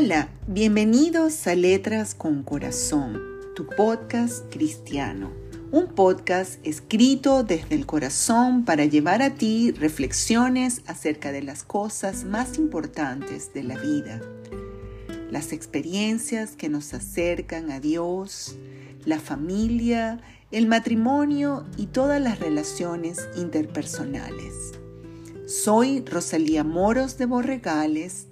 Hola, 0.00 0.28
bienvenidos 0.46 1.44
a 1.48 1.56
Letras 1.56 2.14
con 2.14 2.44
Corazón, 2.44 3.20
tu 3.56 3.66
podcast 3.66 4.44
cristiano. 4.48 5.32
Un 5.72 5.88
podcast 5.88 6.64
escrito 6.64 7.42
desde 7.42 7.74
el 7.74 7.84
corazón 7.84 8.64
para 8.64 8.84
llevar 8.84 9.22
a 9.22 9.34
ti 9.34 9.72
reflexiones 9.72 10.82
acerca 10.86 11.32
de 11.32 11.42
las 11.42 11.64
cosas 11.64 12.22
más 12.22 12.58
importantes 12.58 13.52
de 13.52 13.64
la 13.64 13.76
vida. 13.76 14.20
Las 15.32 15.52
experiencias 15.52 16.52
que 16.52 16.68
nos 16.68 16.94
acercan 16.94 17.72
a 17.72 17.80
Dios, 17.80 18.56
la 19.04 19.18
familia, 19.18 20.20
el 20.52 20.68
matrimonio 20.68 21.66
y 21.76 21.86
todas 21.86 22.22
las 22.22 22.38
relaciones 22.38 23.28
interpersonales. 23.36 24.74
Soy 25.46 26.04
Rosalía 26.04 26.62
Moros 26.62 27.18
de 27.18 27.26
Borregales 27.26 28.28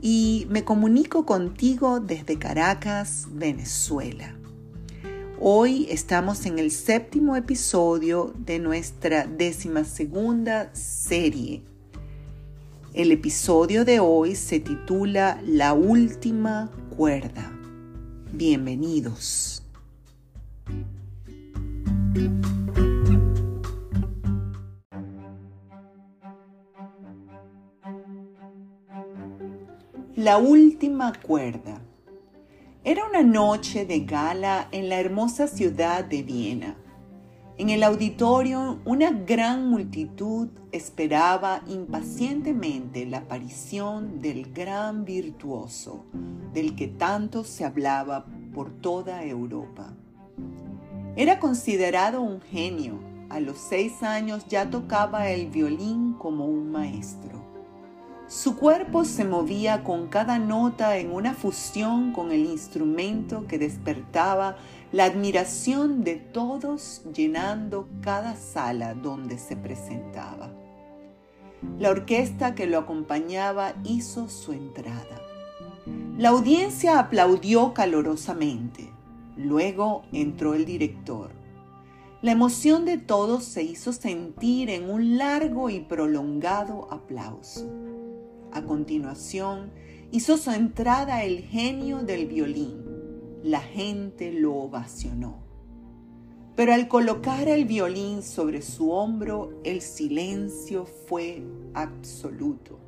y 0.00 0.46
me 0.48 0.64
comunico 0.64 1.26
contigo 1.26 2.00
desde 2.00 2.38
Caracas, 2.38 3.26
Venezuela. 3.32 4.34
Hoy 5.40 5.86
estamos 5.90 6.44
en 6.46 6.58
el 6.58 6.70
séptimo 6.70 7.36
episodio 7.36 8.34
de 8.38 8.58
nuestra 8.58 9.26
décima 9.26 9.84
segunda 9.84 10.74
serie. 10.74 11.62
El 12.92 13.12
episodio 13.12 13.84
de 13.84 14.00
hoy 14.00 14.34
se 14.34 14.60
titula 14.60 15.40
La 15.46 15.72
última 15.72 16.70
cuerda. 16.96 17.52
Bienvenidos. 18.32 19.62
La 30.30 30.38
última 30.38 31.12
cuerda. 31.12 31.82
Era 32.84 33.04
una 33.04 33.24
noche 33.24 33.84
de 33.84 34.04
gala 34.04 34.68
en 34.70 34.88
la 34.88 35.00
hermosa 35.00 35.48
ciudad 35.48 36.04
de 36.04 36.22
Viena. 36.22 36.76
En 37.58 37.68
el 37.68 37.82
auditorio 37.82 38.78
una 38.84 39.10
gran 39.10 39.68
multitud 39.68 40.50
esperaba 40.70 41.64
impacientemente 41.66 43.06
la 43.06 43.18
aparición 43.18 44.20
del 44.20 44.52
gran 44.52 45.04
virtuoso, 45.04 46.04
del 46.52 46.76
que 46.76 46.86
tanto 46.86 47.42
se 47.42 47.64
hablaba 47.64 48.24
por 48.54 48.70
toda 48.70 49.24
Europa. 49.24 49.96
Era 51.16 51.40
considerado 51.40 52.22
un 52.22 52.40
genio. 52.40 53.00
A 53.30 53.40
los 53.40 53.58
seis 53.58 54.04
años 54.04 54.46
ya 54.46 54.70
tocaba 54.70 55.28
el 55.28 55.50
violín 55.50 56.12
como 56.12 56.44
un 56.44 56.70
maestro. 56.70 57.49
Su 58.30 58.54
cuerpo 58.54 59.04
se 59.04 59.24
movía 59.24 59.82
con 59.82 60.06
cada 60.06 60.38
nota 60.38 60.98
en 60.98 61.10
una 61.10 61.34
fusión 61.34 62.12
con 62.12 62.30
el 62.30 62.46
instrumento 62.46 63.48
que 63.48 63.58
despertaba 63.58 64.56
la 64.92 65.06
admiración 65.06 66.04
de 66.04 66.14
todos 66.14 67.02
llenando 67.12 67.88
cada 68.02 68.36
sala 68.36 68.94
donde 68.94 69.36
se 69.36 69.56
presentaba. 69.56 70.48
La 71.80 71.90
orquesta 71.90 72.54
que 72.54 72.68
lo 72.68 72.78
acompañaba 72.78 73.74
hizo 73.82 74.28
su 74.28 74.52
entrada. 74.52 75.20
La 76.16 76.28
audiencia 76.28 77.00
aplaudió 77.00 77.74
calorosamente. 77.74 78.92
Luego 79.36 80.04
entró 80.12 80.54
el 80.54 80.66
director. 80.66 81.32
La 82.22 82.30
emoción 82.30 82.84
de 82.84 82.96
todos 82.96 83.44
se 83.44 83.64
hizo 83.64 83.92
sentir 83.92 84.70
en 84.70 84.88
un 84.88 85.18
largo 85.18 85.68
y 85.68 85.80
prolongado 85.80 86.86
aplauso. 86.92 87.79
A 88.52 88.62
continuación, 88.62 89.70
hizo 90.10 90.36
su 90.36 90.50
entrada 90.50 91.22
el 91.24 91.42
genio 91.44 91.98
del 91.98 92.26
violín. 92.26 92.84
La 93.42 93.60
gente 93.60 94.32
lo 94.32 94.54
ovacionó. 94.54 95.38
Pero 96.56 96.74
al 96.74 96.88
colocar 96.88 97.48
el 97.48 97.64
violín 97.64 98.22
sobre 98.22 98.60
su 98.60 98.90
hombro, 98.90 99.60
el 99.64 99.80
silencio 99.80 100.84
fue 100.84 101.42
absoluto. 101.74 102.78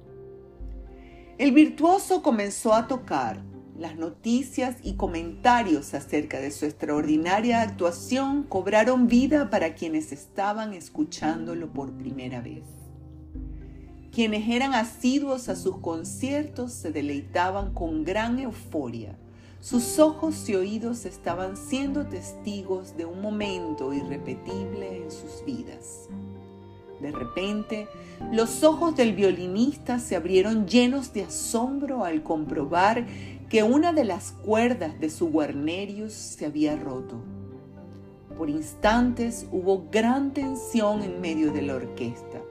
El 1.39 1.53
virtuoso 1.53 2.23
comenzó 2.23 2.75
a 2.75 2.89
tocar. 2.89 3.43
Las 3.79 3.97
noticias 3.97 4.77
y 4.83 4.97
comentarios 4.97 5.95
acerca 5.95 6.41
de 6.41 6.51
su 6.51 6.67
extraordinaria 6.67 7.63
actuación 7.63 8.43
cobraron 8.43 9.07
vida 9.07 9.49
para 9.49 9.75
quienes 9.75 10.13
estaban 10.13 10.75
escuchándolo 10.75 11.73
por 11.73 11.93
primera 11.93 12.41
vez. 12.41 12.82
Quienes 14.13 14.47
eran 14.51 14.75
asiduos 14.75 15.49
a 15.49 15.57
sus 15.57 15.79
conciertos 15.79 16.73
se 16.73 16.93
deleitaban 16.93 17.73
con 17.73 18.05
gran 18.05 18.39
euforia. 18.39 19.17
Sus 19.63 19.99
ojos 19.99 20.47
y 20.51 20.55
oídos 20.55 21.07
estaban 21.07 21.57
siendo 21.57 22.05
testigos 22.05 22.95
de 22.99 23.07
un 23.07 23.23
momento 23.23 23.95
irrepetible 23.95 25.03
en 25.03 25.11
sus 25.11 25.43
vidas. 25.47 26.11
De 27.01 27.11
repente, 27.11 27.89
los 28.31 28.63
ojos 28.63 28.95
del 28.97 29.15
violinista 29.15 29.99
se 29.99 30.15
abrieron 30.15 30.67
llenos 30.69 31.15
de 31.15 31.23
asombro 31.23 32.05
al 32.05 32.23
comprobar 32.23 33.07
que 33.49 33.63
una 33.63 33.95
de 33.95 34.05
las 34.05 34.33
cuerdas 34.33 35.01
de 35.01 35.09
su 35.09 35.31
guarnerius 35.31 36.13
se 36.13 36.45
había 36.45 36.77
roto. 36.77 37.17
Por 38.37 38.51
instantes 38.51 39.47
hubo 39.51 39.87
gran 39.91 40.35
tensión 40.35 41.03
en 41.03 41.19
medio 41.23 41.51
de 41.51 41.63
la 41.63 41.77
orquesta. 41.77 42.43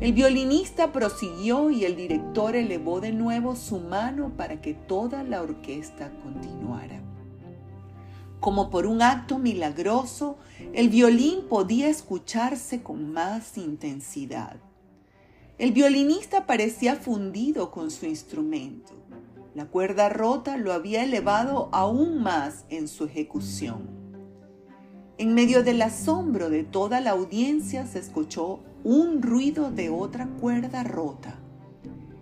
El 0.00 0.12
violinista 0.12 0.92
prosiguió 0.92 1.70
y 1.70 1.84
el 1.84 1.94
director 1.96 2.56
elevó 2.56 3.00
de 3.00 3.12
nuevo 3.12 3.54
su 3.54 3.78
mano 3.78 4.32
para 4.36 4.60
que 4.60 4.74
toda 4.74 5.22
la 5.22 5.42
orquesta 5.42 6.10
continuara. 6.22 7.00
Como 8.40 8.70
por 8.70 8.86
un 8.86 9.02
acto 9.02 9.38
milagroso, 9.38 10.36
el 10.72 10.88
violín 10.88 11.46
podía 11.48 11.88
escucharse 11.88 12.82
con 12.82 13.12
más 13.12 13.56
intensidad. 13.56 14.56
El 15.58 15.70
violinista 15.70 16.46
parecía 16.46 16.96
fundido 16.96 17.70
con 17.70 17.92
su 17.92 18.06
instrumento. 18.06 18.94
La 19.54 19.66
cuerda 19.66 20.08
rota 20.08 20.56
lo 20.56 20.72
había 20.72 21.04
elevado 21.04 21.68
aún 21.70 22.20
más 22.20 22.64
en 22.68 22.88
su 22.88 23.04
ejecución. 23.04 23.88
En 25.18 25.34
medio 25.34 25.62
del 25.62 25.80
asombro 25.82 26.50
de 26.50 26.64
toda 26.64 27.00
la 27.00 27.10
audiencia 27.10 27.86
se 27.86 28.00
escuchó 28.00 28.60
un 28.84 29.22
ruido 29.22 29.70
de 29.70 29.90
otra 29.90 30.26
cuerda 30.26 30.82
rota. 30.82 31.38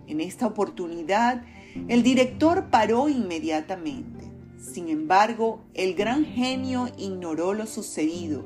En 0.07 0.21
esta 0.21 0.47
oportunidad, 0.47 1.43
el 1.87 2.03
director 2.03 2.69
paró 2.69 3.09
inmediatamente. 3.09 4.31
Sin 4.59 4.89
embargo, 4.89 5.61
el 5.73 5.95
gran 5.95 6.25
genio 6.25 6.87
ignoró 6.97 7.53
lo 7.53 7.65
sucedido. 7.65 8.45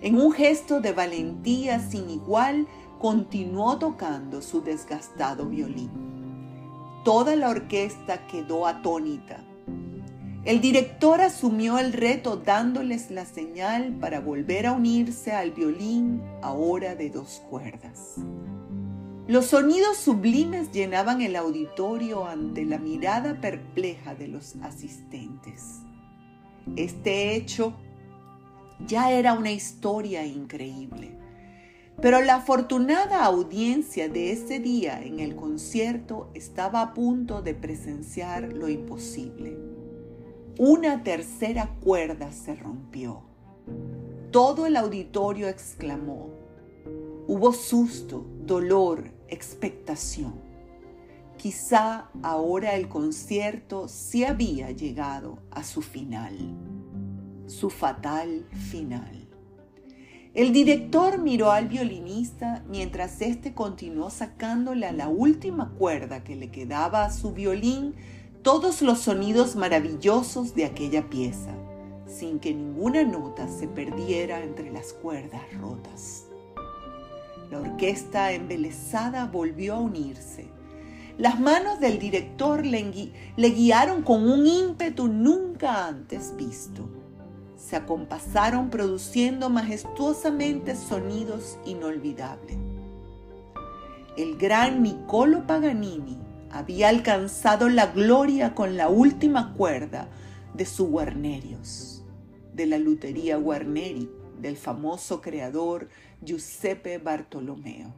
En 0.00 0.20
un 0.20 0.32
gesto 0.32 0.80
de 0.80 0.92
valentía 0.92 1.78
sin 1.78 2.10
igual, 2.10 2.66
continuó 2.98 3.78
tocando 3.78 4.42
su 4.42 4.62
desgastado 4.62 5.46
violín. 5.46 5.90
Toda 7.04 7.36
la 7.36 7.50
orquesta 7.50 8.26
quedó 8.26 8.66
atónita. 8.66 9.44
El 10.44 10.60
director 10.60 11.22
asumió 11.22 11.78
el 11.78 11.94
reto 11.94 12.36
dándoles 12.36 13.10
la 13.10 13.24
señal 13.24 13.94
para 13.98 14.20
volver 14.20 14.66
a 14.66 14.72
unirse 14.72 15.32
al 15.32 15.52
violín 15.52 16.22
ahora 16.42 16.94
de 16.94 17.08
dos 17.08 17.42
cuerdas. 17.48 18.16
Los 19.26 19.46
sonidos 19.46 19.96
sublimes 19.96 20.70
llenaban 20.70 21.22
el 21.22 21.36
auditorio 21.36 22.26
ante 22.26 22.66
la 22.66 22.76
mirada 22.76 23.40
perpleja 23.40 24.14
de 24.14 24.28
los 24.28 24.56
asistentes. 24.56 25.80
Este 26.76 27.34
hecho 27.34 27.72
ya 28.86 29.12
era 29.12 29.32
una 29.32 29.50
historia 29.50 30.26
increíble, 30.26 31.16
pero 32.02 32.20
la 32.20 32.34
afortunada 32.34 33.24
audiencia 33.24 34.10
de 34.10 34.32
ese 34.32 34.58
día 34.58 35.00
en 35.02 35.20
el 35.20 35.36
concierto 35.36 36.30
estaba 36.34 36.82
a 36.82 36.92
punto 36.92 37.40
de 37.40 37.54
presenciar 37.54 38.52
lo 38.52 38.68
imposible 38.68 39.73
una 40.58 41.02
tercera 41.02 41.74
cuerda 41.82 42.30
se 42.32 42.54
rompió. 42.54 43.22
Todo 44.30 44.66
el 44.66 44.76
auditorio 44.76 45.48
exclamó. 45.48 46.30
Hubo 47.26 47.52
susto, 47.52 48.24
dolor, 48.44 49.10
expectación. 49.28 50.34
Quizá 51.36 52.08
ahora 52.22 52.74
el 52.74 52.88
concierto 52.88 53.88
sí 53.88 54.24
había 54.24 54.70
llegado 54.70 55.38
a 55.50 55.64
su 55.64 55.82
final, 55.82 56.36
su 57.46 57.70
fatal 57.70 58.46
final. 58.70 59.28
El 60.34 60.52
director 60.52 61.18
miró 61.18 61.50
al 61.50 61.68
violinista 61.68 62.64
mientras 62.68 63.20
éste 63.20 63.54
continuó 63.54 64.10
sacándole 64.10 64.86
a 64.86 64.92
la 64.92 65.08
última 65.08 65.70
cuerda 65.70 66.24
que 66.24 66.34
le 66.34 66.50
quedaba 66.50 67.04
a 67.04 67.12
su 67.12 67.32
violín 67.32 67.94
todos 68.44 68.82
los 68.82 68.98
sonidos 68.98 69.56
maravillosos 69.56 70.54
de 70.54 70.66
aquella 70.66 71.08
pieza, 71.08 71.50
sin 72.06 72.38
que 72.38 72.52
ninguna 72.52 73.02
nota 73.02 73.48
se 73.48 73.66
perdiera 73.66 74.44
entre 74.44 74.70
las 74.70 74.92
cuerdas 74.92 75.40
rotas. 75.58 76.26
La 77.50 77.60
orquesta 77.60 78.32
embelesada 78.32 79.24
volvió 79.24 79.76
a 79.76 79.80
unirse. 79.80 80.46
Las 81.16 81.40
manos 81.40 81.80
del 81.80 81.98
director 81.98 82.66
le, 82.66 83.10
le 83.34 83.48
guiaron 83.48 84.02
con 84.02 84.30
un 84.30 84.46
ímpetu 84.46 85.08
nunca 85.08 85.86
antes 85.86 86.36
visto. 86.36 86.86
Se 87.56 87.76
acompasaron 87.76 88.68
produciendo 88.68 89.48
majestuosamente 89.48 90.76
sonidos 90.76 91.58
inolvidables. 91.64 92.58
El 94.18 94.36
gran 94.36 94.82
Niccolo 94.82 95.46
Paganini 95.46 96.23
había 96.54 96.88
alcanzado 96.88 97.68
la 97.68 97.86
gloria 97.86 98.54
con 98.54 98.76
la 98.76 98.88
última 98.88 99.54
cuerda 99.54 100.08
de 100.54 100.64
su 100.64 100.86
Guarnerius, 100.86 102.04
de 102.52 102.66
la 102.66 102.78
lutería 102.78 103.36
Guarneri, 103.36 104.08
del 104.40 104.56
famoso 104.56 105.20
creador 105.20 105.88
Giuseppe 106.22 106.98
Bartolomeo. 106.98 107.92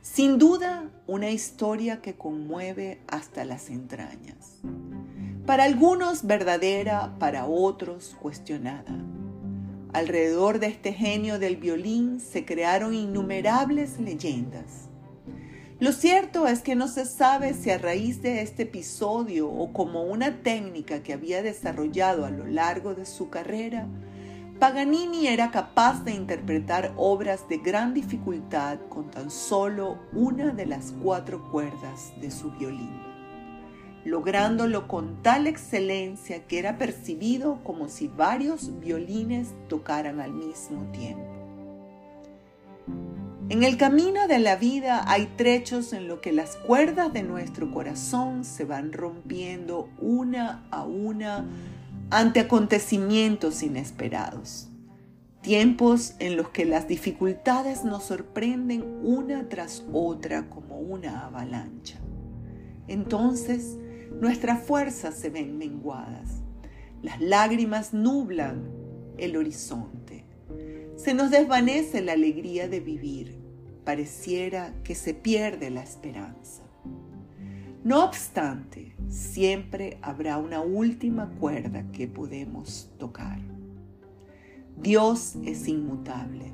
Sin 0.00 0.38
duda, 0.38 0.90
una 1.06 1.30
historia 1.30 2.00
que 2.00 2.14
conmueve 2.14 3.02
hasta 3.08 3.44
las 3.44 3.68
entrañas. 3.68 4.60
Para 5.44 5.64
algunos 5.64 6.26
verdadera, 6.26 7.14
para 7.18 7.44
otros 7.44 8.16
cuestionada. 8.22 8.96
Alrededor 9.92 10.60
de 10.60 10.68
este 10.68 10.94
genio 10.94 11.38
del 11.38 11.58
violín 11.58 12.20
se 12.20 12.46
crearon 12.46 12.94
innumerables 12.94 14.00
leyendas. 14.00 14.88
Lo 15.84 15.92
cierto 15.92 16.46
es 16.46 16.62
que 16.62 16.76
no 16.76 16.88
se 16.88 17.04
sabe 17.04 17.52
si 17.52 17.68
a 17.68 17.76
raíz 17.76 18.22
de 18.22 18.40
este 18.40 18.62
episodio 18.62 19.50
o 19.50 19.70
como 19.74 20.04
una 20.04 20.38
técnica 20.42 21.02
que 21.02 21.12
había 21.12 21.42
desarrollado 21.42 22.24
a 22.24 22.30
lo 22.30 22.46
largo 22.46 22.94
de 22.94 23.04
su 23.04 23.28
carrera, 23.28 23.86
Paganini 24.58 25.26
era 25.26 25.50
capaz 25.50 26.02
de 26.02 26.12
interpretar 26.12 26.94
obras 26.96 27.50
de 27.50 27.58
gran 27.58 27.92
dificultad 27.92 28.78
con 28.88 29.10
tan 29.10 29.30
solo 29.30 29.98
una 30.14 30.54
de 30.54 30.64
las 30.64 30.94
cuatro 31.02 31.50
cuerdas 31.50 32.14
de 32.18 32.30
su 32.30 32.50
violín, 32.52 33.02
lográndolo 34.06 34.88
con 34.88 35.22
tal 35.22 35.46
excelencia 35.46 36.46
que 36.46 36.60
era 36.60 36.78
percibido 36.78 37.62
como 37.62 37.90
si 37.90 38.08
varios 38.08 38.80
violines 38.80 39.48
tocaran 39.68 40.18
al 40.20 40.32
mismo 40.32 40.90
tiempo. 40.92 41.33
En 43.50 43.62
el 43.62 43.76
camino 43.76 44.26
de 44.26 44.38
la 44.38 44.56
vida 44.56 45.04
hay 45.06 45.26
trechos 45.36 45.92
en 45.92 46.08
los 46.08 46.20
que 46.20 46.32
las 46.32 46.56
cuerdas 46.56 47.12
de 47.12 47.22
nuestro 47.22 47.70
corazón 47.70 48.42
se 48.42 48.64
van 48.64 48.90
rompiendo 48.90 49.90
una 50.00 50.66
a 50.70 50.84
una 50.84 51.44
ante 52.10 52.40
acontecimientos 52.40 53.62
inesperados. 53.62 54.70
Tiempos 55.42 56.14
en 56.20 56.38
los 56.38 56.48
que 56.48 56.64
las 56.64 56.88
dificultades 56.88 57.84
nos 57.84 58.04
sorprenden 58.04 58.82
una 59.02 59.46
tras 59.50 59.84
otra 59.92 60.48
como 60.48 60.78
una 60.78 61.26
avalancha. 61.26 61.98
Entonces 62.88 63.76
nuestras 64.20 64.64
fuerzas 64.64 65.16
se 65.16 65.28
ven 65.28 65.58
menguadas. 65.58 66.40
Las 67.02 67.20
lágrimas 67.20 67.92
nublan 67.92 68.70
el 69.18 69.36
horizonte. 69.36 70.03
Se 70.96 71.12
nos 71.12 71.30
desvanece 71.30 72.02
la 72.02 72.12
alegría 72.12 72.68
de 72.68 72.80
vivir. 72.80 73.36
Pareciera 73.84 74.72
que 74.84 74.94
se 74.94 75.12
pierde 75.12 75.70
la 75.70 75.82
esperanza. 75.82 76.62
No 77.82 78.04
obstante, 78.04 78.94
siempre 79.08 79.98
habrá 80.00 80.38
una 80.38 80.62
última 80.62 81.28
cuerda 81.38 81.84
que 81.92 82.08
podemos 82.08 82.90
tocar. 82.98 83.38
Dios 84.76 85.34
es 85.44 85.68
inmutable. 85.68 86.52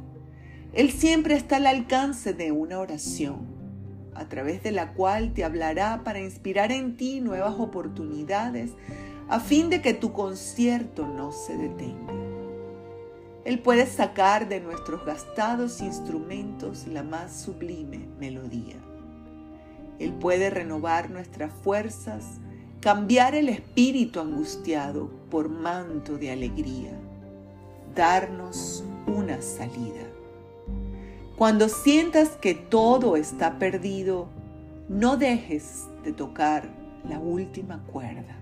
Él 0.72 0.90
siempre 0.90 1.34
está 1.34 1.56
al 1.56 1.66
alcance 1.66 2.32
de 2.32 2.50
una 2.50 2.80
oración, 2.80 3.46
a 4.14 4.28
través 4.28 4.62
de 4.62 4.72
la 4.72 4.92
cual 4.94 5.32
te 5.34 5.44
hablará 5.44 6.02
para 6.02 6.20
inspirar 6.20 6.72
en 6.72 6.96
ti 6.96 7.20
nuevas 7.20 7.54
oportunidades 7.58 8.72
a 9.28 9.38
fin 9.38 9.70
de 9.70 9.80
que 9.80 9.94
tu 9.94 10.12
concierto 10.12 11.06
no 11.06 11.30
se 11.30 11.56
detenga. 11.56 12.19
Él 13.44 13.58
puede 13.60 13.86
sacar 13.86 14.48
de 14.48 14.60
nuestros 14.60 15.04
gastados 15.06 15.80
instrumentos 15.80 16.86
la 16.86 17.02
más 17.02 17.34
sublime 17.40 18.06
melodía. 18.18 18.76
Él 19.98 20.12
puede 20.12 20.50
renovar 20.50 21.10
nuestras 21.10 21.52
fuerzas, 21.52 22.24
cambiar 22.80 23.34
el 23.34 23.48
espíritu 23.48 24.20
angustiado 24.20 25.10
por 25.30 25.48
manto 25.48 26.18
de 26.18 26.30
alegría, 26.30 26.92
darnos 27.94 28.84
una 29.06 29.40
salida. 29.40 30.06
Cuando 31.36 31.70
sientas 31.70 32.30
que 32.30 32.54
todo 32.54 33.16
está 33.16 33.58
perdido, 33.58 34.28
no 34.90 35.16
dejes 35.16 35.86
de 36.04 36.12
tocar 36.12 36.68
la 37.08 37.18
última 37.18 37.82
cuerda. 37.84 38.36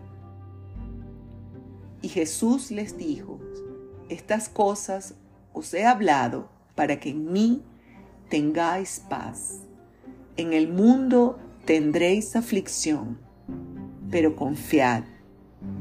Y 2.02 2.08
Jesús 2.08 2.70
les 2.70 2.96
dijo, 2.96 3.38
estas 4.08 4.48
cosas 4.48 5.14
os 5.52 5.72
he 5.74 5.84
hablado 5.84 6.48
para 6.74 7.00
que 7.00 7.10
en 7.10 7.32
mí 7.32 7.62
tengáis 8.28 9.02
paz. 9.08 9.60
En 10.36 10.52
el 10.52 10.68
mundo 10.68 11.38
tendréis 11.64 12.36
aflicción, 12.36 13.18
pero 14.10 14.36
confiad, 14.36 15.04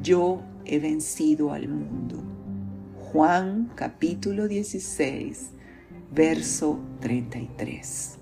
yo 0.01 0.41
he 0.65 0.79
vencido 0.79 1.53
al 1.53 1.67
mundo. 1.67 2.23
Juan 3.11 3.71
capítulo 3.75 4.47
16, 4.47 5.51
verso 6.11 6.79
33. 6.99 8.16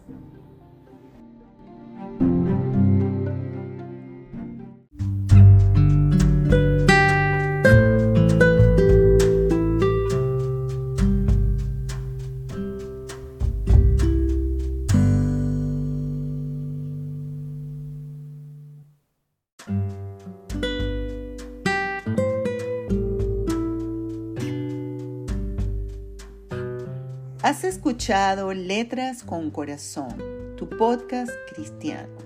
Has 27.45 27.63
escuchado 27.63 28.55
Letras 28.55 29.21
con 29.21 29.51
Corazón, 29.51 30.55
tu 30.57 30.67
podcast 30.67 31.29
cristiano. 31.53 32.17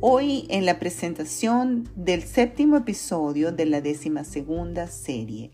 Hoy 0.00 0.48
en 0.50 0.66
la 0.66 0.80
presentación 0.80 1.88
del 1.94 2.24
séptimo 2.24 2.76
episodio 2.76 3.52
de 3.52 3.66
la 3.66 3.80
décima 3.80 4.24
segunda 4.24 4.88
serie. 4.88 5.52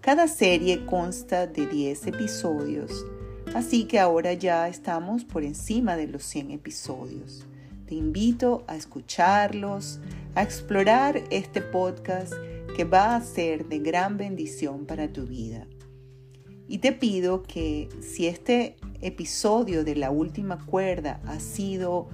Cada 0.00 0.26
serie 0.26 0.86
consta 0.86 1.46
de 1.46 1.68
10 1.68 2.08
episodios, 2.08 3.06
así 3.54 3.84
que 3.84 4.00
ahora 4.00 4.32
ya 4.32 4.66
estamos 4.66 5.22
por 5.22 5.44
encima 5.44 5.96
de 5.96 6.08
los 6.08 6.24
100 6.24 6.50
episodios. 6.50 7.46
Te 7.86 7.94
invito 7.94 8.64
a 8.66 8.74
escucharlos, 8.74 10.00
a 10.34 10.42
explorar 10.42 11.22
este 11.30 11.62
podcast 11.62 12.32
que 12.74 12.82
va 12.82 13.14
a 13.14 13.22
ser 13.22 13.68
de 13.68 13.78
gran 13.78 14.16
bendición 14.16 14.84
para 14.84 15.12
tu 15.12 15.26
vida. 15.26 15.68
Y 16.68 16.78
te 16.78 16.92
pido 16.92 17.42
que 17.42 17.88
si 18.00 18.26
este 18.26 18.76
episodio 19.00 19.84
de 19.84 19.94
la 19.94 20.10
última 20.10 20.64
cuerda 20.64 21.20
ha 21.26 21.38
sido 21.38 22.08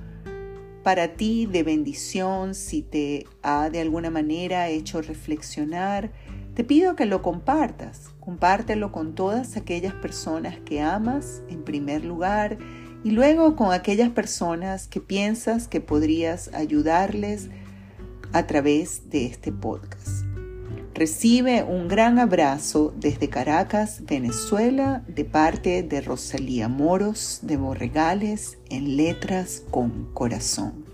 para 0.82 1.14
ti 1.14 1.46
de 1.46 1.62
bendición, 1.62 2.54
si 2.54 2.82
te 2.82 3.26
ha 3.42 3.70
de 3.70 3.80
alguna 3.80 4.10
manera 4.10 4.68
hecho 4.68 5.00
reflexionar, 5.00 6.10
te 6.54 6.64
pido 6.64 6.96
que 6.96 7.06
lo 7.06 7.22
compartas. 7.22 8.10
Compártelo 8.20 8.92
con 8.92 9.14
todas 9.14 9.56
aquellas 9.56 9.94
personas 9.94 10.58
que 10.64 10.80
amas 10.80 11.42
en 11.48 11.62
primer 11.62 12.04
lugar 12.04 12.58
y 13.04 13.10
luego 13.10 13.56
con 13.56 13.72
aquellas 13.72 14.10
personas 14.10 14.86
que 14.86 15.00
piensas 15.00 15.66
que 15.66 15.80
podrías 15.80 16.52
ayudarles 16.52 17.48
a 18.32 18.46
través 18.46 19.10
de 19.10 19.26
este 19.26 19.52
podcast. 19.52 20.21
Recibe 20.94 21.64
un 21.64 21.88
gran 21.88 22.18
abrazo 22.18 22.92
desde 22.96 23.30
Caracas, 23.30 24.02
Venezuela, 24.04 25.02
de 25.08 25.24
parte 25.24 25.82
de 25.82 26.02
Rosalía 26.02 26.68
Moros 26.68 27.40
de 27.42 27.56
Borregales 27.56 28.58
en 28.68 28.98
Letras 28.98 29.62
con 29.70 30.12
Corazón. 30.12 30.91